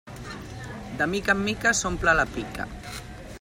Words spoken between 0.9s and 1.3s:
De